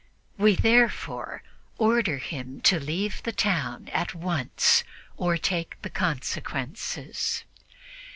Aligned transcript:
We 0.35 0.55
therefore 0.55 1.43
order 1.77 2.17
him 2.17 2.61
to 2.61 2.79
leave 2.79 3.21
the 3.21 3.31
town 3.31 3.87
at 3.93 4.15
once 4.15 4.83
or 5.15 5.37
take 5.37 5.79
the 5.83 5.91
consequences." 5.91 7.43